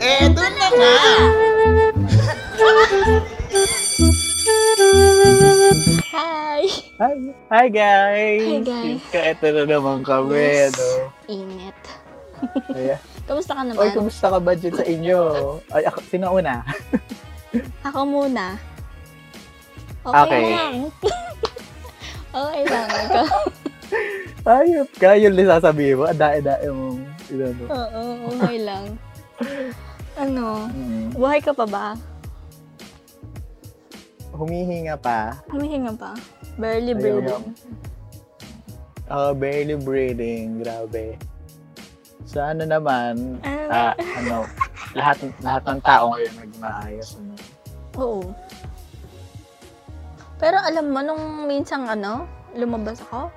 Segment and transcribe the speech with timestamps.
[0.00, 0.94] Eto na nga!
[6.14, 6.62] Hi!
[7.02, 7.14] Hi,
[7.50, 8.46] hi guys!
[8.46, 9.02] Hi, guys.
[9.10, 10.70] Ito na naman kami, Yes.
[10.70, 10.86] ano.
[11.26, 11.78] Init.
[12.70, 13.02] Ayan.
[13.26, 13.90] Kamusta ka Oy, naman?
[13.90, 15.18] kumusta ka ba dyan sa inyo?
[15.74, 16.62] Ay, ako, sino una?
[17.90, 18.54] Ako muna.
[20.06, 20.44] Okay, Okay.
[20.54, 20.76] lang.
[22.38, 22.86] okay lang.
[22.86, 23.26] Ikaw.
[24.46, 26.04] Ayop ka, yun sasabihin mo.
[26.08, 27.64] Ang dae-dae mong, ano.
[27.68, 28.02] Oo,
[28.34, 28.84] okay lang.
[30.20, 30.68] Ano?
[30.68, 31.16] Mm.
[31.16, 31.86] Buhay ka pa ba?
[34.36, 35.38] Humihinga pa.
[35.48, 36.12] Humihinga pa?
[36.60, 37.56] Barely breathing.
[39.08, 41.16] Uh, barely breathing, grabe.
[42.28, 44.44] Sa ano naman, Ah, ah, ano,
[44.92, 47.08] lahat lahat ng tao ngayon nag-maayos.
[47.16, 47.32] Ano.
[47.96, 48.20] oo.
[50.36, 53.32] Pero alam mo, nung minsang ano, lumabas ako,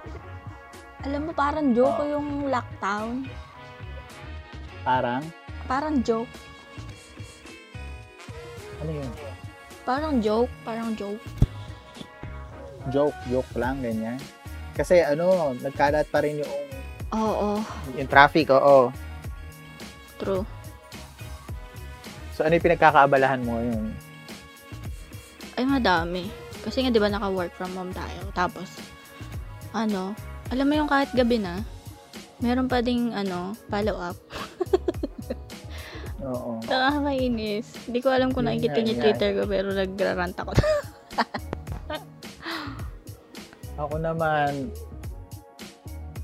[1.03, 3.27] alam mo, parang joke ko yung lockdown.
[4.83, 5.23] Parang,
[5.63, 6.27] Parang joke.
[8.83, 9.11] ano yun?
[9.87, 10.51] Parang joke.
[10.67, 11.23] Parang joke.
[12.91, 14.19] Joke, joke lang, ganyan.
[14.75, 16.55] Kasi ano, nagkalat pa rin yung,
[17.15, 17.63] Oo,
[17.95, 18.91] yung traffic, oo.
[20.19, 20.43] true.
[22.33, 23.85] So, ano yung pinagkakaabalahan mo ngayon?
[25.53, 26.27] Ay, madami.
[26.65, 28.27] Kasi nga, di ba, naka-work from home tayo.
[28.33, 28.67] Tapos,
[29.71, 30.17] ano,
[30.53, 31.65] alam mo yung kahit gabi na,
[32.37, 34.13] meron pa ding, ano, follow-up.
[36.29, 36.61] Oo.
[36.69, 37.89] Nakakainis.
[37.89, 40.53] Hindi ko alam kung Yun nakikita niyo yun Twitter ko, pero nagrarant ako.
[43.73, 44.69] Ako naman,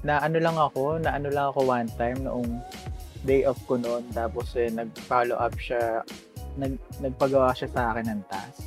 [0.06, 2.62] na ano lang ako, na ano lang ako one time noong
[3.28, 4.06] day off ko noon.
[4.14, 6.06] Tapos eh, nag-follow up siya,
[6.56, 8.64] nag, nagpagawa siya sa akin ng task.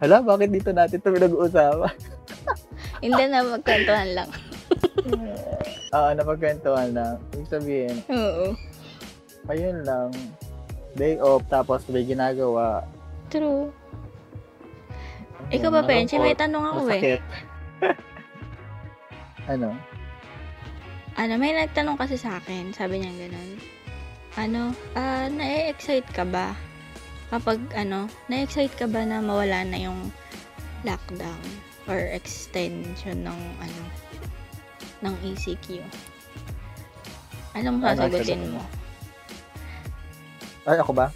[0.00, 1.94] Hala, bakit dito natin ito pinag-uusapan?
[3.04, 4.30] Hindi na magkwentuhan lang.
[5.96, 7.16] Oo, napagkwentuhan lang.
[7.32, 8.52] Ibig sabihin, Oo.
[9.48, 10.12] ayun lang,
[10.98, 12.84] day off, tapos may ginagawa.
[13.32, 13.72] True.
[15.48, 16.20] Ikaw ba, Penchi?
[16.20, 17.16] May tanong ako eh.
[19.48, 19.72] Ano?
[21.16, 22.76] Ano, may nagtanong kasi sa akin.
[22.76, 23.50] Sabi niya ganun.
[24.36, 26.52] Ano, ah, na-excite ka ba?
[27.32, 30.12] Kapag, ano, na-excite ka ba na mawala na yung
[30.84, 31.42] lockdown
[31.88, 33.82] or extension ng, ano,
[35.02, 35.82] ng ECQ?
[37.58, 38.62] Anong Ano sasagutin mo?
[40.68, 41.06] Ay, ako ba?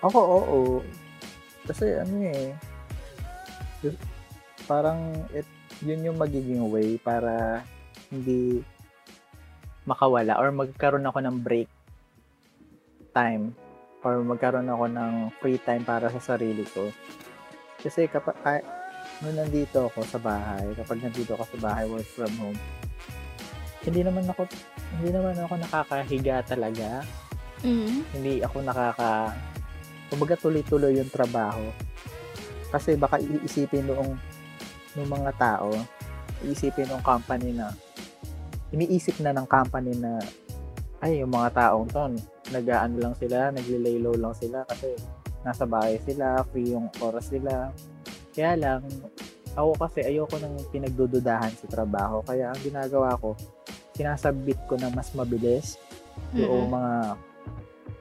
[0.00, 0.58] Ako, oo.
[1.64, 2.56] Kasi ano eh,
[4.70, 5.48] parang it,
[5.82, 7.64] yun yung magiging way para
[8.12, 8.62] hindi
[9.88, 11.70] makawala or magkaroon ako ng break
[13.10, 13.54] time
[14.06, 16.88] or magkaroon ako ng free time para sa sarili ko.
[17.80, 18.36] Kasi kapag
[19.20, 22.58] nung nandito ako sa bahay, kapag nandito ako sa bahay, work from home,
[23.84, 24.48] hindi naman ako
[24.98, 27.04] hindi naman ako nakakahiga talaga.
[27.60, 28.08] Mm.
[28.16, 29.36] hindi ako nakaka
[30.08, 31.60] kumbaga tuloy-tuloy yung trabaho.
[32.72, 34.16] Kasi baka iisipin noong
[34.96, 35.70] ng mga tao
[36.44, 37.70] iisipin ng company na
[38.72, 40.18] iniisip na ng company na
[41.00, 42.16] ay yung mga taong to
[42.52, 44.96] nag-ano lang sila naglilay low lang sila kasi
[45.44, 47.72] nasa bahay sila free yung oras nila
[48.40, 48.80] kaya lang
[49.52, 53.36] ako kasi ayoko nang pinagdududahan sa trabaho kaya ang ginagawa ko
[53.92, 55.76] sinasabit ko na mas mabilis
[56.32, 56.72] yung Mm-mm.
[56.72, 56.94] mga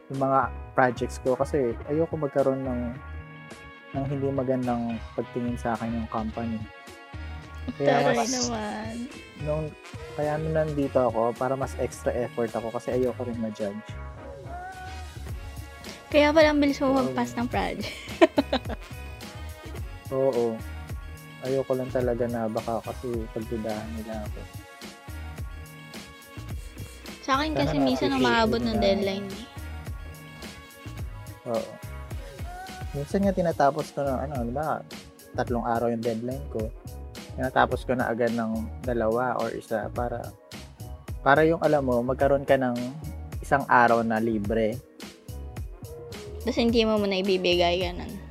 [0.10, 0.40] yung mga
[0.72, 2.82] projects ko kasi ayoko magkaroon ng
[4.00, 6.62] ng hindi magandang pagtingin sa akin yung company.
[7.78, 8.94] Kaya Taray mas, naman.
[9.46, 9.66] nung,
[10.14, 13.82] kaya nung nandito ako, para mas extra effort ako kasi ayoko rin ma-judge.
[16.10, 17.90] Kaya pala ang bilis mo mag-pass ng project.
[20.14, 20.58] Oo.
[21.40, 24.40] Ayoko lang talaga na baka kasi pagdudahan nila ako.
[27.24, 29.46] Sa akin Sana kasi minsan na-appreciate umaabot ng deadline eh.
[31.54, 31.72] Oo.
[32.98, 34.82] Minsan nga tinatapos ko na, ano, di ba,
[35.38, 36.68] tatlong araw yung deadline ko.
[37.38, 40.26] Tinatapos ko na agad ng dalawa or isa para
[41.22, 42.76] para yung alam mo, magkaroon ka ng
[43.44, 44.80] isang araw na libre.
[46.44, 48.29] Tapos hindi mo muna ibibigay ganun.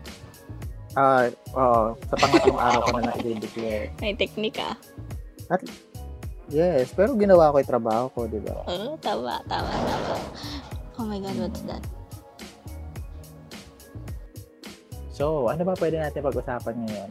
[0.98, 3.94] Ah, oo, sa pangatlong araw ko na na i-declare.
[4.02, 4.74] May teknik ah.
[6.50, 8.66] Yes, pero ginawa ko yung trabaho ko, di ba?
[8.66, 10.16] Oo, tama, tama, tama.
[10.98, 11.84] Oh my God, what's that?
[15.14, 17.10] So, ano ba pwede natin pag-usapan ngayon?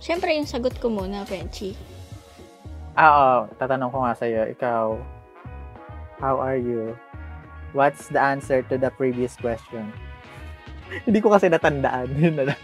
[0.00, 1.76] Siyempre, yung sagot ko muna, Frenchie.
[2.96, 4.96] Ah, oo, tatanong ko nga sa'yo, ikaw,
[6.16, 6.96] how are you?
[7.76, 9.92] What's the answer to the previous question?
[11.06, 12.08] Hindi ko kasi natandaan.
[12.18, 12.60] Yun na lang.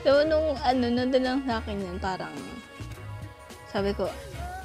[0.00, 2.32] So, nung ano, nandun lang sa akin yun, parang,
[3.70, 4.10] Sabi ko,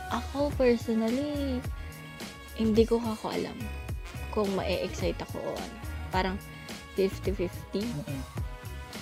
[0.09, 1.61] ako personally,
[2.57, 3.57] hindi ko kako alam
[4.33, 5.77] kung ma-excite ako o ano.
[6.09, 6.35] Parang
[6.97, 7.85] 50-50.
[7.85, 8.21] Mm-mm.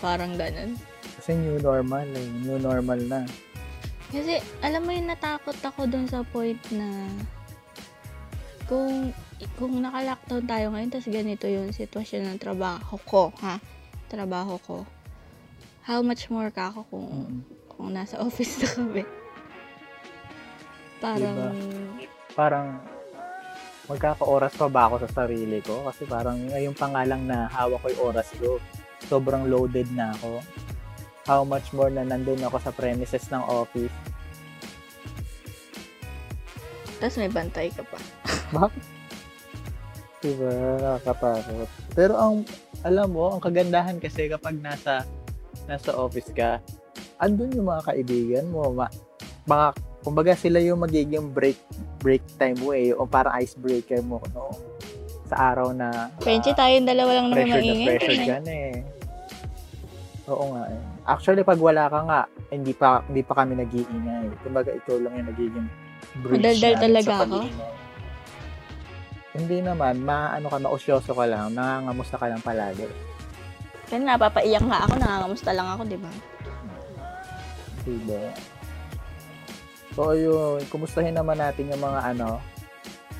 [0.03, 0.75] Parang ganun.
[1.15, 2.27] Kasi new normal eh.
[2.43, 3.23] New normal na.
[4.11, 7.07] Kasi, alam mo yung natakot ako dun sa point na
[8.67, 9.15] kung
[9.57, 13.57] kung naka-lockdown tayo ngayon, tapos ganito yung sitwasyon ng trabaho ko, ha?
[14.09, 14.77] Trabaho ko.
[15.83, 17.09] How much more ka ako kung,
[17.67, 19.03] kung nasa office na kami?
[21.03, 21.37] Parang,
[22.33, 22.67] Parang
[23.85, 25.85] magkaka-oras pa ba ako sa sarili ko?
[25.85, 28.57] Kasi parang ngayon pa nga lang na hawak ko yung oras ko.
[29.05, 30.41] Sobrang loaded na ako.
[31.27, 33.93] How much more na nandun ako sa premises ng office.
[37.03, 37.99] tapos may bantay ka pa.
[40.23, 40.51] Diba?
[40.79, 41.67] Nakakatakot.
[41.91, 42.47] Pero ang,
[42.87, 45.03] alam mo, ang kagandahan kasi kapag nasa,
[45.67, 46.63] nasa office ka,
[47.19, 48.87] andun yung mga kaibigan mo, ma,
[49.43, 51.59] mga, kumbaga sila yung magiging break,
[51.99, 54.55] break time mo eh, o parang icebreaker mo, no?
[55.27, 57.87] Sa araw na, Frenchie, tayong dalawa lang naman pressure na maingay.
[57.99, 58.75] pressure ka na eh.
[60.23, 60.81] Oo nga eh.
[61.03, 64.31] Actually, pag wala ka nga, hindi pa hindi pa kami nag-iingay.
[64.39, 65.67] Kumbaga, ikaw lang yung nagiging
[66.23, 67.23] bridge Madaldal talaga sa ako?
[67.43, 67.72] pag-iingay.
[69.33, 72.85] Hindi naman, maano ka, mausyoso ka lang, nangangamusta ka lang palagi.
[73.89, 76.11] Kaya napapaiyak nga ako, nangangamusta lang ako, di ba?
[77.83, 78.23] Diba?
[79.93, 82.37] So, yun, kumustahin naman natin yung mga ano,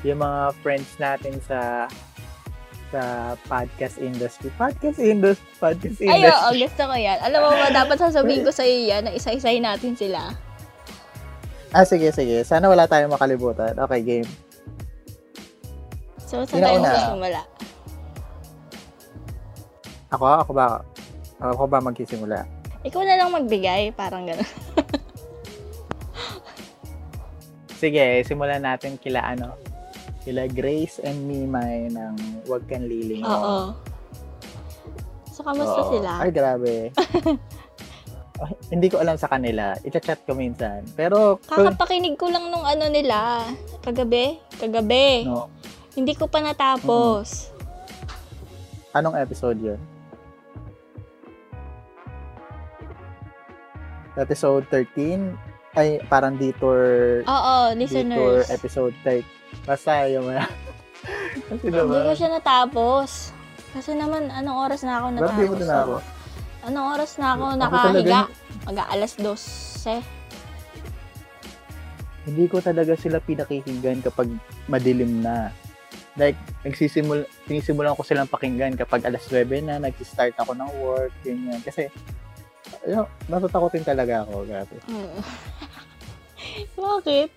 [0.06, 1.90] yung mga friends natin sa
[2.94, 4.54] sa podcast industry.
[4.54, 5.50] Podcast industry.
[5.58, 6.30] Podcast Ay, industry.
[6.30, 7.18] oo, gusto ko yan.
[7.26, 10.30] Alam mo ba, dapat sasabihin ko sa iyo yan, na isa-isahin natin sila.
[11.74, 12.46] Ah, sige, sige.
[12.46, 13.74] Sana wala tayong makalimutan.
[13.74, 14.30] Okay, game.
[16.34, 17.40] So, saan tayo magsisimula?
[20.10, 20.24] Ako?
[20.42, 20.66] Ako ba?
[21.38, 22.42] Ako ba magsisimula?
[22.82, 24.50] Ikaw na lang magbigay, parang gano'n.
[27.80, 29.54] Sige, simulan natin kila ano,
[30.26, 33.30] kila Grace and Mimay ng Huwag Kang Lilingon.
[33.30, 33.70] Oo.
[35.30, 35.90] So, kamusta Oo.
[35.94, 36.18] sila?
[36.18, 36.90] Ay, grabe.
[38.42, 39.78] Ay, hindi ko alam sa kanila.
[39.86, 40.82] Ita-chat ko minsan.
[40.98, 43.46] Pero, Kakapakinig ko lang nung ano nila.
[43.86, 44.42] Kagabi?
[44.58, 45.30] Kagabi.
[45.30, 45.53] no,
[45.94, 47.50] Hindi ko pa natapos.
[48.92, 49.80] anong episode yun?
[54.14, 55.34] Episode 13?
[55.74, 56.78] Ay, parang detour,
[57.26, 58.46] Oo, detour listeners.
[58.48, 59.26] episode 30.
[59.66, 60.46] Basta yung mga...
[61.50, 63.34] Kasi Hindi ko naman, siya natapos.
[63.74, 65.34] Kasi naman, anong oras na ako ba't natapos?
[65.34, 66.02] di mo tinapos?
[66.64, 67.90] Anong oras na ako Ako nakahiga?
[67.90, 68.30] talaga-
[68.64, 70.06] Mag-aalas 12.
[72.24, 74.30] hindi ko talaga sila pinakikinggan kapag
[74.64, 75.50] madilim na.
[76.14, 81.58] Like, nagsisimul sinisimulan ko silang pakinggan kapag alas 9 na, nag-start ako ng work, ganyan.
[81.58, 81.90] Kasi,
[82.86, 84.46] ayun, natatakotin talaga ako.
[84.46, 84.78] Grabe.
[84.86, 85.18] Mm.
[86.78, 87.30] Bakit?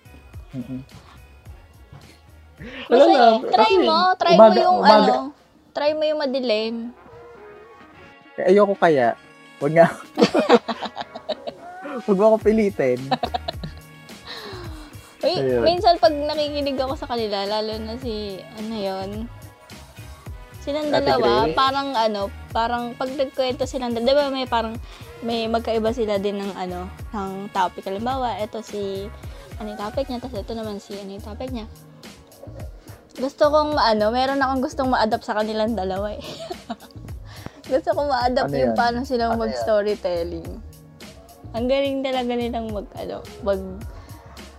[0.54, 0.80] Mm-mm.
[2.86, 3.98] Kasi, lang, try kasi mo.
[4.14, 5.34] Try umaga- mo yung umaga- ano.
[5.74, 6.74] Try mo yung madilim.
[8.38, 9.18] Eh, ayoko kaya.
[9.58, 9.86] Huwag nga.
[12.06, 12.98] Huwag mo ako pilitin.
[15.36, 15.62] Ayun.
[15.66, 19.10] minsan pag nakikinig ako sa kanila, lalo na si, ano yon
[20.62, 24.76] silang dalawa, parang ano, parang pag nagkwento silang dalawa, di ba may parang,
[25.24, 27.88] may magkaiba sila din ng ano, ng topic.
[27.88, 29.08] Halimbawa, ito si,
[29.56, 31.64] ano yung topic niya, tapos ito naman si, ano yung topic niya.
[33.16, 36.22] Gusto kong, ano, meron akong gustong ma-adapt sa kanilang dalawa eh.
[37.72, 38.78] Gusto kong ma-adapt Ano yung yan?
[38.78, 40.46] paano silang Ano mag-storytelling.
[41.56, 43.60] Ang galing talaga nilang mag, ano, mag,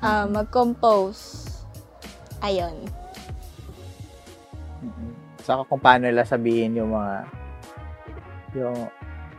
[0.03, 1.48] ah, mag-compose.
[2.39, 2.88] Ayun.
[4.79, 5.12] Mm-mm.
[5.44, 7.15] Saka kung paano nila sabihin yung mga
[8.56, 8.77] yung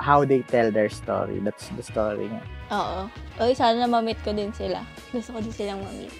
[0.00, 1.40] how they tell their story.
[1.44, 2.42] That's the story nga.
[2.72, 3.00] Oo.
[3.40, 4.80] Uy, sana ma-meet ko din sila.
[5.12, 6.12] Gusto ko din silang ma-meet.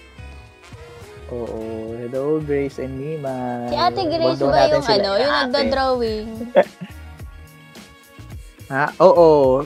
[1.31, 1.95] Oo.
[1.95, 3.65] Hello, Grace and Mima.
[3.71, 6.27] Si Ate Grace daw ba yung sila ano, yung nagda-drawing?
[8.67, 8.85] Ha?
[9.07, 9.63] Oo.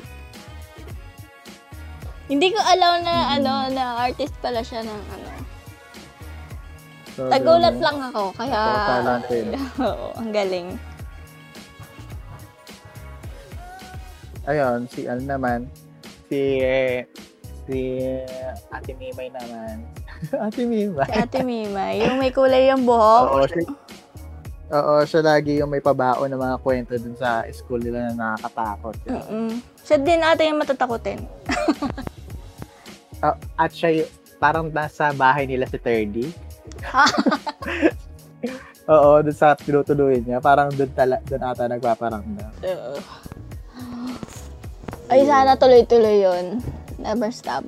[2.26, 5.30] Hindi ko alam na ano, na artist pala siya ng ano.
[7.16, 7.86] So, Tagulat ganun.
[7.86, 8.60] lang ako, kaya...
[9.88, 10.68] Oo, ang galing.
[14.46, 15.66] Ayun, si ano naman,
[16.30, 16.62] si
[17.66, 17.80] si
[18.70, 19.86] Ate Mimay naman.
[20.46, 21.08] Ate Mimay.
[21.08, 23.26] Si Ate Mima, yung may kulay yung buhok.
[23.32, 23.64] Oo, siya,
[24.76, 28.96] oo, siya lagi yung may pabaon ng mga kwento dun sa school nila na nakakatakot.
[29.08, 29.50] Mm-mm.
[29.82, 31.22] Siya din ate yung matatakutin.
[33.26, 34.06] Ah, at siya
[34.38, 36.30] parang nasa bahay nila si Terdy.
[38.86, 40.38] Oo, dun sa tinutuluyan niya.
[40.38, 42.54] Parang dun, tala, dun ata nagpaparamdam.
[42.62, 42.94] Oo.
[45.10, 46.62] Ay, sana tuloy-tuloy yun.
[47.02, 47.66] Never stop.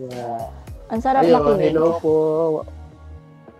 [0.00, 0.48] Yeah.
[0.88, 1.76] Ang sarap Ayun, makinig.
[1.76, 2.16] hello po.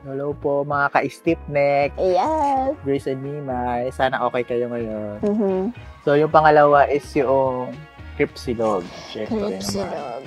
[0.01, 2.73] Hello po mga ka-stiff neck, Yes.
[2.81, 3.93] Grace and Mimay.
[3.93, 5.21] Sana okay kayo ngayon.
[5.21, 5.61] Mm-hmm.
[6.09, 7.77] So, yung pangalawa is yung
[8.17, 8.81] Cripsilog.
[9.13, 10.25] Cripsilog.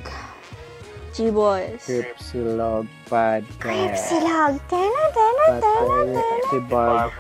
[1.14, 1.86] G-Boys.
[1.86, 3.62] Cripsilog Podcast.
[3.62, 4.58] Cripsilog.
[4.66, 5.46] Tena, tena.
[5.62, 6.50] Podcast.
[6.50, 7.14] Si Barb.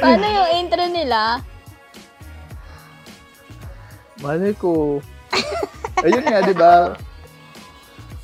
[0.00, 1.44] Paano yung intro nila?
[4.24, 5.04] Malay ko.
[6.00, 6.96] Ayun nga, di ba?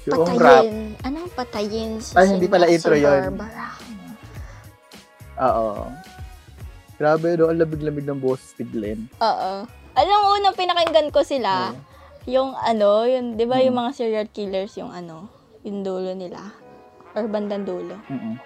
[0.09, 0.65] Yung rap.
[0.65, 0.77] Patayin.
[1.05, 3.37] Anong patayin si Ay, hindi pala intro si yun.
[5.37, 5.93] Oo.
[6.97, 7.53] Grabe, no?
[7.53, 9.05] Ang lamig-lamig ng boses ni Glenn.
[9.21, 9.69] Oo.
[9.93, 11.77] Anong unang pinakinggan ko sila?
[11.77, 11.92] Oo.
[12.25, 13.65] Yung ano, yung, di ba Mm.
[13.67, 15.27] yung mga serial killers, yung ano,
[15.61, 16.39] yung dulo nila.
[17.13, 17.99] Or bandang dulo.
[18.07, 18.39] Mm-mm.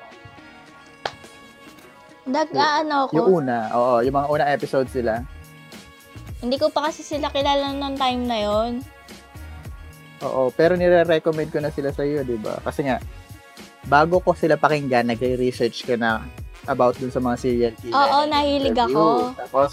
[2.26, 5.22] Nag, ano Yung ako, una, oo, yung mga unang episodes sila.
[6.36, 8.72] hindi ko pa kasi sila kilala ng time na yon
[10.18, 12.60] Oo, pero nire-recommend ko na sila sa iyo, 'di ba?
[12.60, 13.00] Kasi nga
[13.84, 16.24] bago ko sila pakinggan, nagre-research ko na
[16.64, 17.94] about dun sa mga serial killer.
[17.94, 18.96] Oo, nahilig interview.
[18.96, 19.06] ako.
[19.38, 19.70] Tapos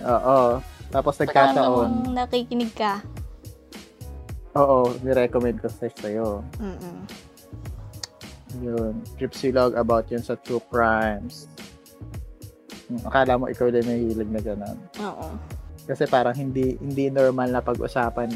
[0.00, 0.38] Oo.
[0.90, 2.06] Tapos nagkataon.
[2.06, 2.98] Anong nakikinig ka?
[4.58, 6.42] Oo, ni-recommend ko sa sa'yo.
[6.58, 6.98] Mm-mm.
[8.58, 8.98] Yun.
[9.14, 11.46] Tripsilog about yun sa true crimes.
[12.90, 14.78] Hmm, Akala mo ikaw din nahilig na gano'n.
[14.98, 15.26] Oo.
[15.86, 18.30] Kasi parang hindi hindi normal na pag-usapan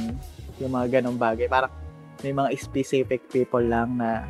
[0.63, 1.51] yung mga ganong bagay.
[1.51, 1.75] Parang
[2.23, 4.23] may mga specific people lang na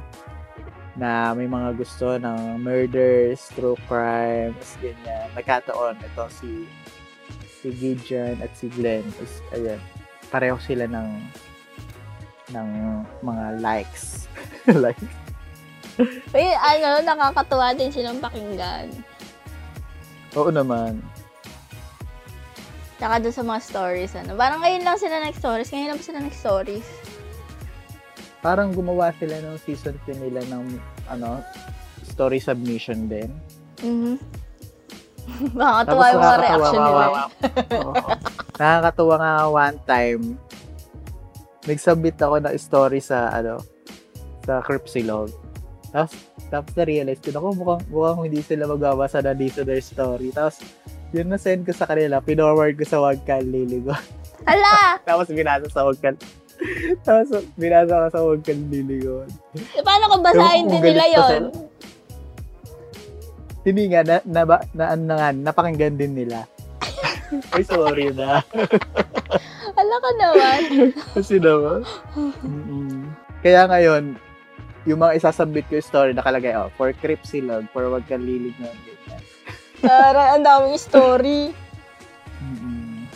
[0.96, 5.28] na may mga gusto ng murders, true crimes, ganyan.
[5.36, 6.64] Nagkataon, ito si
[7.64, 9.80] si Gideon at si Glenn is, ayun,
[10.28, 11.08] pareho sila ng
[12.52, 12.68] ng
[13.24, 14.28] mga likes.
[14.84, 15.00] like,
[16.36, 18.92] Uy, ano, nakakatuwa din silang pakinggan.
[20.36, 21.00] oo naman.
[23.00, 24.36] Tsaka doon sa mga stories, ano.
[24.36, 25.70] Parang ngayon lang sila nag-stories.
[25.72, 26.88] Ngayon lang sila nag-stories?
[28.44, 30.76] Parang gumawa sila ng season 2 nila ng
[31.08, 31.40] ano,
[32.04, 33.32] story submission din.
[33.80, 34.43] Mhm.
[35.58, 37.04] Nakakatuwa yung mga reaction nila.
[37.80, 37.92] Oo.
[38.60, 40.22] Nakakatuwa nga one time.
[41.64, 43.60] Nag-submit ako ng story sa ano
[44.44, 45.32] sa Cripsilog.
[45.90, 46.12] Tapos
[46.52, 50.30] tapos na-realize ko, ako mukhang, mukhang hindi sila magbabasa na dito their story.
[50.30, 50.60] Tapos
[51.10, 53.94] yun na send ko sa kanila, pinorward ko sa wag ka liligo.
[54.48, 54.98] Hala!
[55.08, 56.12] Tapos binasa sa wag ka
[57.02, 59.24] Tapos binasa ko sa wag ka liligo.
[59.54, 61.42] Eh, Paano kung basahin din nila yon?
[63.64, 66.44] Hindi nga, na, na, na, na, ano nga, napakinggan din nila.
[67.56, 68.44] Ay, sorry na.
[69.76, 70.60] Hala ka naman.
[71.16, 71.80] Kasi naman.
[72.12, 73.08] Mm-mm.
[73.40, 74.20] Kaya ngayon,
[74.84, 78.68] yung mga isasubmit ko yung story, nakalagay, oh, for Cripsilog, for wag kang lilig na.
[79.80, 81.56] Tara, ang daming story.
[82.44, 83.08] Mm-mm.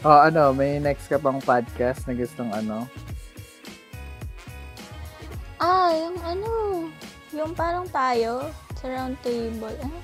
[0.00, 2.88] Oh, ano, may next ka pang podcast na gustong ano?
[5.60, 6.48] Ah, yung ano,
[7.36, 8.48] yung parang tayo,
[8.80, 9.76] sa round table.
[9.84, 10.00] Ah,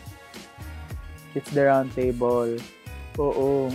[1.32, 2.60] It's the round table.
[3.16, 3.72] Oo.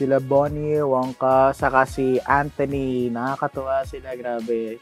[0.00, 3.12] Sila Bonnie, Wongka, saka si Anthony.
[3.12, 4.80] Nakakatuwa sila, grabe.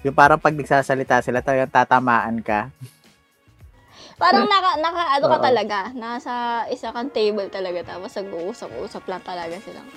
[0.00, 2.72] Yung parang pag nagsasalita sila, talagang tatamaan ka.
[4.14, 9.58] Parang naka, naka ano ka talaga, nasa isa kang table talaga, tapos nag-uusap-usap lang talaga
[9.58, 9.90] silang.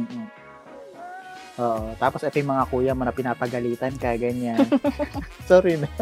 [0.00, 0.39] Mm-mm.
[1.58, 1.96] Oo.
[1.98, 4.60] Tapos ito yung mga kuya mo na pinapagalitan ka, ganyan.
[5.50, 5.88] Sorry na.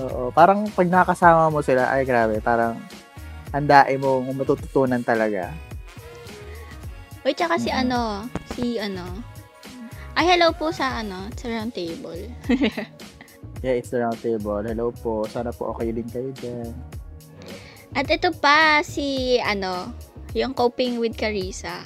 [0.00, 0.30] Oo.
[0.30, 2.78] Parang pag nakasama mo sila, ay grabe, parang
[3.50, 5.50] handain mo matututunan talaga.
[7.26, 7.80] Uy, tsaka si Mm.
[7.84, 8.00] ano,
[8.56, 9.04] si ano,
[10.16, 12.28] ay hello po sa ano, sa round table.
[13.60, 14.64] Yeah, it's the round table.
[14.64, 15.28] Hello po.
[15.28, 16.72] Sana po okay din kayo dyan.
[17.92, 19.92] At ito pa, si ano,
[20.32, 21.84] yung coping with Carissa.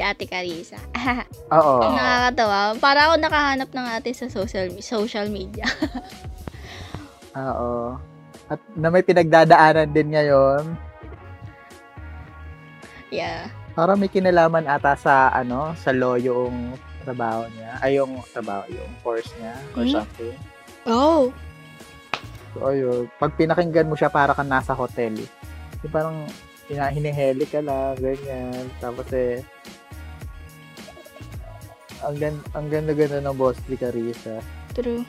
[0.00, 0.80] Si Ate Carissa.
[1.52, 1.84] Oo.
[1.84, 2.72] Nakakatawa.
[2.80, 5.68] Para ako nakahanap ng ate sa social social media.
[7.36, 8.00] Oo.
[8.48, 10.72] At na may pinagdadaanan din ngayon.
[13.12, 13.52] yeah.
[13.76, 16.72] Para may kinalaman ata sa ano, sa law yung
[17.04, 17.76] trabaho niya.
[17.84, 19.94] Ay, yung trabaho, yung course niya or Hmm?
[20.00, 20.36] something.
[20.88, 21.28] Oh.
[22.56, 23.04] So, ayun.
[23.20, 25.12] Pag pinakinggan mo siya, para kang nasa hotel.
[25.84, 26.24] Yung parang
[26.66, 28.64] hina- hiniheli ka lang, ganyan.
[28.80, 29.44] Tapos eh,
[32.02, 34.40] ang, gan- ang ganda-ganda ng boss ni Carissa.
[34.72, 35.04] True.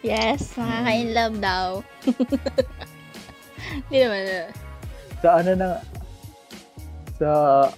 [0.00, 1.66] Yes, makaka-in love daw.
[3.86, 4.22] Hindi naman.
[4.24, 4.48] ah.
[5.20, 5.68] Sa ano na,
[7.14, 7.28] sa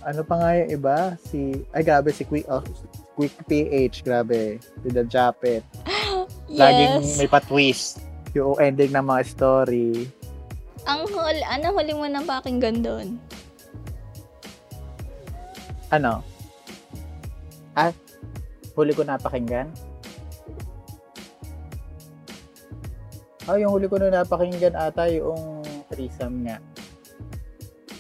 [0.00, 0.97] ano pa nga yung iba?
[1.21, 1.38] Si,
[1.71, 2.62] ay grabe, si Quick, oh,
[3.12, 4.62] Quick PH, grabe.
[4.62, 5.66] Si The Japet.
[6.49, 7.19] Laging Yes.
[7.19, 7.99] may pa-twist.
[8.33, 10.07] Yung ending ng mga story.
[10.83, 13.19] Ang huli, ano huli mo nang pakinggan doon?
[15.90, 16.25] Ano?
[17.73, 17.93] Ah,
[18.76, 19.69] huli ko napakinggan?
[23.49, 26.62] Ah, yung huli ko na napakinggan ata yung threesome nga.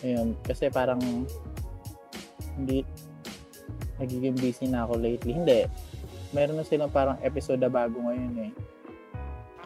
[0.02, 1.00] Ayun, kasi parang
[2.54, 2.86] hindi
[3.98, 5.34] nagiging busy na ako lately.
[5.34, 5.66] Hindi.
[6.32, 8.52] Meron na silang parang episode na bago ngayon eh.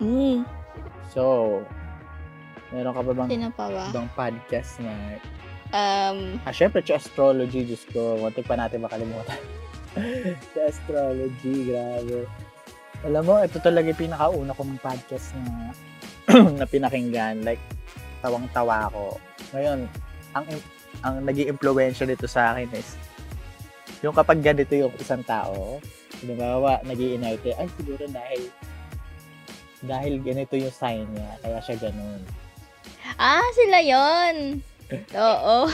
[0.01, 0.39] Mm.
[1.13, 1.23] So,
[2.69, 3.85] meron ka pa bang Sino pa ba?
[3.89, 4.93] ibang podcast na
[5.75, 8.23] Um, Ah, syempre, astrology, Diyos ko.
[8.23, 9.35] Muntik pa natin makalimutan.
[10.53, 12.29] sa astrology, grabe.
[13.05, 15.73] Alam mo, ito talaga yung pinakauna kong podcast na,
[16.61, 17.45] na pinakinggan.
[17.45, 17.61] Like,
[18.21, 19.21] tawang-tawa ako.
[19.53, 19.89] Ngayon,
[20.37, 20.45] ang
[21.05, 22.97] ang naging impluensya dito sa akin is
[24.01, 25.81] yung kapag ganito yung isang tao,
[26.21, 28.43] halimbawa, nag iinarte ay siguro dahil
[29.85, 32.21] dahil ganito yung sign niya, kaya siya ganun.
[33.21, 34.37] ah, sila yon.
[35.17, 35.69] Oo.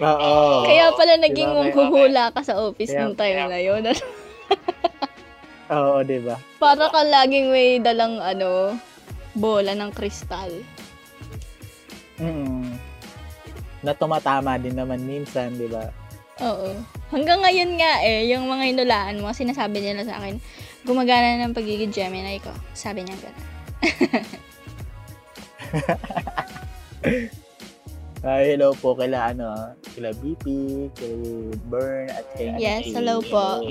[0.00, 0.64] Oo.
[0.64, 1.60] Kaya pala naging Diba?
[1.60, 3.84] Kaya- manghuhula ka sa office Kaya- nung time na yun.
[5.70, 6.34] Oo, di ba?
[6.58, 8.74] Para ka laging may dalang ano,
[9.36, 10.50] bola ng kristal.
[12.18, 12.74] mm
[13.80, 15.88] Na tumatama din naman minsan, di ba?
[16.40, 16.74] Oo.
[17.12, 20.40] Hanggang ngayon nga eh, yung mga hinulaan mo, sinasabi nila sa akin,
[20.82, 22.50] gumagana ng pagiging Gemini ko.
[22.72, 23.46] Sabi niya gano'n.
[28.20, 30.44] Ay, hello po kila ano, kila BP,
[30.92, 31.16] kay
[31.72, 32.92] Burn, at kay Yes, Angie.
[32.92, 33.64] hello po.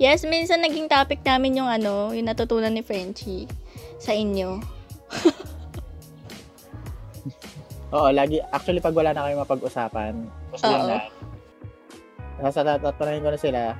[0.00, 3.44] Yes, minsan naging topic namin yung ano, yung natutunan ni Frenchie
[4.00, 4.64] sa inyo.
[7.92, 10.24] Oo, lagi, actually pag wala na kayo mapag-usapan,
[10.56, 10.88] Oo.
[10.88, 11.04] na.
[12.48, 13.76] Sa tatanungin ko na sila,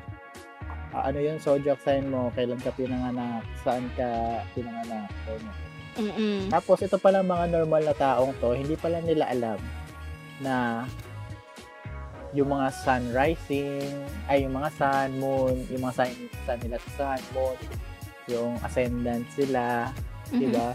[0.93, 5.57] ah, ano yung zodiac sign mo, kailan ka pinanganak, saan ka pinanganak, ganyan.
[5.95, 6.49] Mm-mm.
[6.49, 9.61] Tapos ito pala mga normal na taong to, hindi pala nila alam
[10.39, 10.85] na
[12.33, 13.93] yung mga sun rising,
[14.25, 17.57] ay yung mga sun, moon, yung mga sign, sun nila sa sun, moon,
[18.25, 19.93] yung ascendant sila,
[20.31, 20.55] di Mhm.
[20.55, 20.69] ba?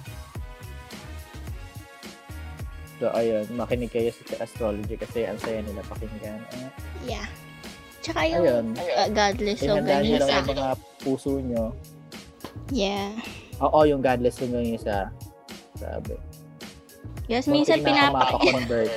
[2.97, 6.41] So, ayun, makinig kayo sa astrology kasi ang saya nila pakinggan.
[6.51, 6.69] Eh,
[7.05, 7.29] Yeah.
[8.01, 10.29] Tsaka yung ayun, uh, godless lang longganisa.
[10.31, 10.67] yung mga
[11.01, 11.65] puso nyo.
[12.69, 13.13] Yeah.
[13.61, 15.09] Oo, yung godless longganisa.
[15.77, 16.15] Sabi.
[17.27, 18.87] Yes, minsan pinapa convert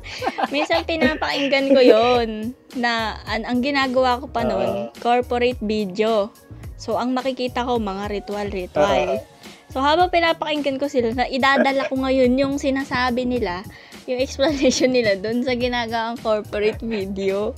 [0.54, 6.32] minsan pinapakinggan ko 'yon na an ang ginagawa ko pa noon, corporate video.
[6.80, 9.20] So ang makikita ko mga ritual ritual.
[9.68, 13.60] So habang pinapakinggan ko sila, na idadala ko ngayon yung sinasabi nila,
[14.08, 17.52] yung explanation nila doon sa ginagawang corporate video.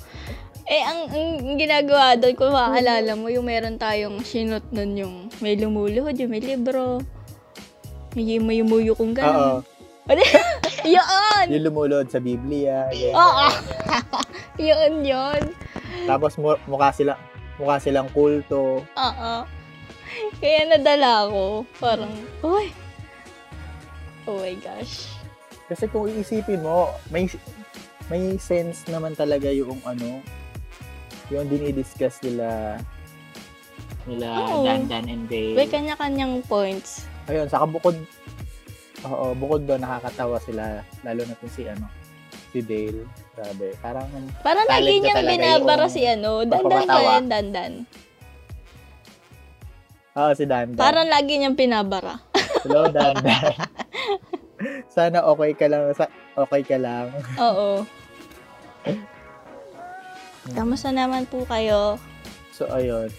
[0.68, 5.57] Eh, ang, ang ginagawa doon, kung maaalala mo, yung meron tayong sinot nun yung may
[5.57, 7.00] lumuluhod, yung may libro,
[8.12, 9.16] may mayumuyo kung Oo.
[9.16, 9.64] gano'n.
[10.88, 11.44] Yun!
[11.52, 12.88] Yung lumulod sa Biblia.
[12.92, 13.46] Oo!
[14.68, 15.42] yun, yun.
[16.04, 17.16] Tapos mu- mukha sila
[17.61, 18.81] mukha silang kulto.
[18.85, 19.35] Oo.
[20.40, 21.68] Kaya nadala ako.
[21.76, 22.72] Parang, uy.
[24.24, 25.09] Oh my gosh.
[25.68, 27.28] Kasi kung iisipin mo, may
[28.09, 30.24] may sense naman talaga yung ano,
[31.28, 32.78] yung dinidiscuss nila
[34.08, 34.64] nila Oo.
[34.64, 35.56] Dandan and Dale.
[35.56, 37.04] May kanya-kanyang points.
[37.28, 37.96] Ayun, saka bukod
[39.06, 41.86] Oo, bukod doon nakakatawa sila lalo na kung si ano,
[42.50, 43.06] si Dale.
[43.36, 43.76] Grabe.
[43.78, 44.08] Parang
[44.42, 47.10] Parang lagi niyang binabara yung si ano, dandan pagpapatawa.
[47.14, 47.72] yan, dandan?
[50.18, 50.74] Oo, si Dandan.
[50.74, 52.18] Parang lagi niyang pinabara.
[52.66, 53.54] Hello, Dandan.
[54.90, 55.94] Sana okay ka lang.
[55.94, 57.14] Sa, okay ka lang.
[57.38, 57.86] Oo.
[60.52, 62.00] Kamusta naman po kayo?
[62.54, 63.12] So, ayun.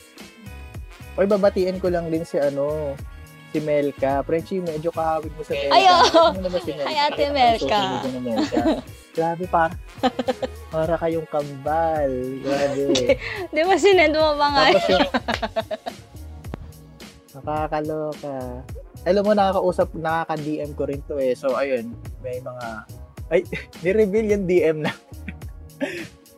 [1.19, 2.95] Oy, babatiin ko lang din si ano,
[3.51, 4.21] si Melka.
[4.23, 5.73] Frenchie, medyo kahawig mo sa Melka.
[5.73, 6.23] Ay, oo.
[6.31, 6.89] Ano naman si Melka?
[6.89, 7.81] Ay, Ate Melka.
[9.13, 9.75] Grabe, para,
[10.69, 12.11] para kayong kambal.
[12.45, 13.19] Grabe.
[13.53, 14.63] Di ba sinend mo pa nga?
[14.69, 15.09] Tapos yung...
[17.39, 18.37] Nakakaloka.
[19.07, 21.33] Alam mo, nakakausap, nakaka-DM ko rin to eh.
[21.33, 22.65] So, ayun, may mga...
[23.29, 23.41] Ay,
[23.83, 24.93] ni-reveal yung DM na.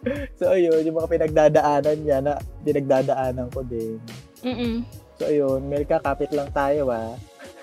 [0.39, 2.33] so, ayun, yung mga pinagdadaanan niya na
[2.65, 4.01] pinagdadaanan ko din.
[4.41, 4.81] Mm-mm.
[5.21, 7.13] So, ayun, Melka, kapit lang tayo, ah.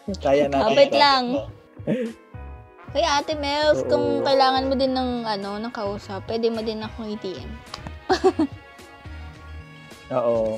[0.25, 0.63] Kaya natin.
[0.73, 1.25] Kapit lang.
[2.95, 3.89] Kaya Ate Mels, Oo.
[3.93, 7.51] kung kailangan mo din ng ano, ng kausap, pwede mo din akong i-DM.
[10.17, 10.57] Oo.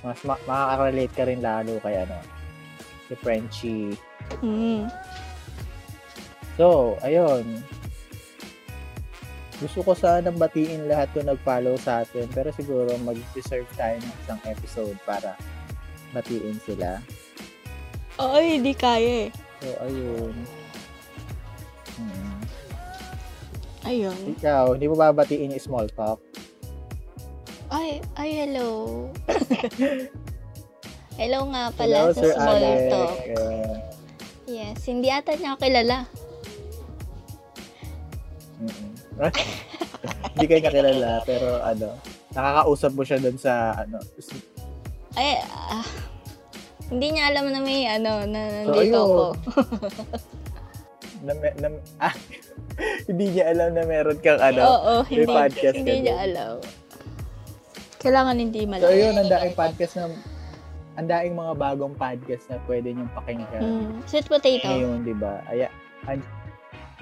[0.00, 2.16] Mas ma- makaka-relate ka rin lalo kay ano,
[3.10, 3.92] si Frenchie.
[4.40, 4.88] Mm.
[6.56, 7.60] So, ayun.
[9.58, 14.40] Gusto ko sanang batiin lahat yung nag-follow sa atin, pero siguro mag-deserve tayo ng isang
[14.46, 15.34] episode para
[16.10, 17.02] batiin sila.
[18.16, 19.28] Ay, di kaya eh.
[19.58, 20.34] So, ayun.
[21.94, 22.38] Hmm.
[23.82, 24.18] Ayun.
[24.32, 26.22] Ikaw, hindi mo babatiin yung small talk?
[27.68, 29.06] Ay, ay, hello.
[31.20, 32.80] hello nga pala Hello, sa Sir small Alec.
[32.88, 33.16] talk.
[33.26, 33.76] Eh,
[34.48, 35.98] Yes, hindi ata niya ako kilala.
[38.58, 38.87] mm-mm.
[40.34, 41.88] Hindi kayo kakilala, pero ano,
[42.30, 43.98] nakakausap mo siya doon sa, ano,
[45.18, 45.82] Ay, ah,
[46.88, 48.96] hindi niya alam na may ano, na So, nandito ayun.
[48.96, 49.24] ako.
[51.26, 52.14] na, na, ah,
[53.10, 56.26] hindi niya alam na meron kang, ano, Oo, hindi, podcast hindi ka niya din.
[56.32, 56.54] alam.
[57.98, 58.94] Kailangan hindi So, malaman.
[58.94, 60.04] ayun, ang daing podcast na,
[60.94, 63.62] ang daing mga bagong podcast na pwede niyong pakinggan.
[63.62, 64.66] Mm, sweet potato.
[64.66, 65.42] Ngayon, di ba?
[65.50, 65.66] Aya,
[66.06, 66.22] an,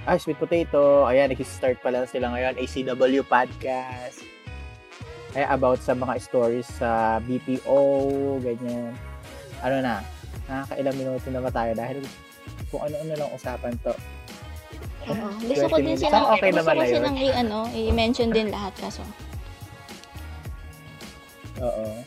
[0.06, 1.04] ah, Sweet Potato.
[1.10, 2.54] Ayan, nag-start pa lang sila ngayon.
[2.62, 4.22] ACW Podcast.
[5.34, 7.80] Ay, about sa mga stories sa BPO,
[8.40, 8.94] ganyan.
[9.60, 10.00] Ano na,
[10.48, 11.98] nakakailang minuto na ba tayo dahil
[12.70, 13.92] kung ano-ano lang usapan to.
[15.12, 15.28] Oo.
[15.44, 18.72] Gusto ko 20 din silang, Ah, okay gusto ko silang i, ano, i-mention din lahat
[18.80, 19.02] kaso.
[21.60, 22.00] Oo.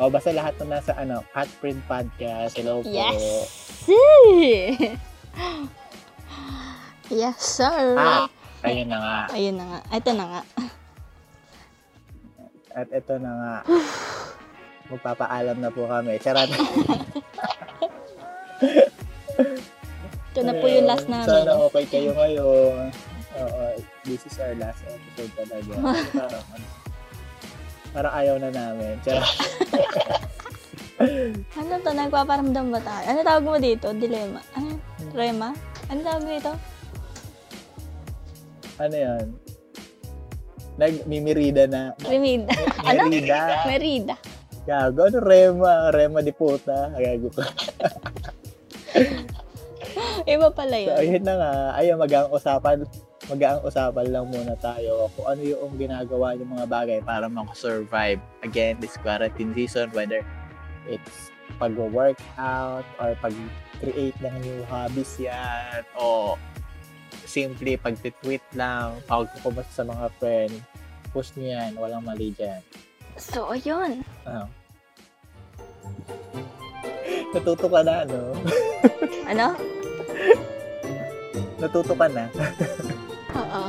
[0.00, 2.56] O, basta lahat na nasa, ano, Catprint Podcast.
[2.56, 2.88] Hello po.
[2.88, 3.52] Yes!
[7.12, 7.94] yes, sir!
[8.00, 8.26] Ah,
[8.64, 9.18] ayun na nga.
[9.36, 9.80] Ayun na nga.
[9.92, 10.42] Ito na nga.
[12.72, 13.54] At ito na nga.
[14.88, 16.16] Magpapaalam na po kami.
[16.20, 16.48] Charot.
[20.32, 21.28] Ito na po yung last namin.
[21.28, 22.88] Sana okay kayo ngayon.
[23.32, 23.64] Oo,
[24.04, 25.72] this is our last episode talaga.
[26.16, 26.66] parang, ano,
[27.92, 28.96] parang ayaw na namin.
[29.04, 29.28] Charot.
[31.58, 31.90] Ano to?
[31.90, 33.04] Nagpaparamdam ba tayo?
[33.10, 33.90] Ano tawag mo dito?
[33.90, 34.38] Dilemma?
[34.54, 34.78] Ano?
[35.10, 35.50] Rema?
[35.90, 36.52] Ano tawag dito?
[38.78, 39.26] Ano yan?
[40.74, 41.92] Nagmimirida na.
[42.00, 42.48] Remida.
[42.82, 43.06] Ano?
[43.06, 43.38] Merida.
[43.66, 44.14] Merida.
[44.62, 45.04] Gago.
[45.04, 45.90] Ano rema?
[45.90, 46.94] Rema di puta.
[46.94, 47.42] Gago ko.
[50.24, 50.96] Iba pala So, yun.
[50.96, 51.50] ayun na nga.
[51.76, 52.86] Ayun, mag-ang usapan.
[53.26, 58.74] Mag-ang usapan lang muna tayo kung ano yung ginagawa yung mga bagay para makasurvive again
[58.78, 60.26] this quarantine season whether
[60.90, 66.34] it's pag-workout or pag-create ng new hobbies yan o
[67.32, 70.52] simply pag-tweet lang pag-kumas sa mga friend
[71.16, 72.60] post nyo yan, walang mali dyan
[73.16, 74.04] So, ayun.
[74.24, 74.48] Ah.
[77.32, 78.32] natuto ka na, no?
[79.32, 79.56] Ano?
[81.60, 82.26] natuto ka na
[83.40, 83.64] Oo.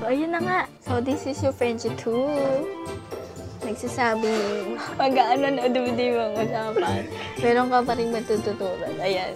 [0.00, 0.60] So, ayun na nga.
[0.80, 3.68] So, this is your Frenchie 2.
[3.68, 4.32] Nagsasabi,
[5.00, 7.04] mag-ano na dumidi ang usapan.
[7.42, 8.94] Meron ka pa rin matututunan.
[9.02, 9.34] Ayan.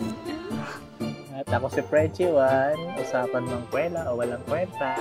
[1.42, 4.94] At ako si Frenchie Juan, usapan mang kwela o walang kwenta.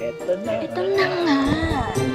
[0.00, 0.64] Eto na.
[0.64, 2.13] Ito na nga.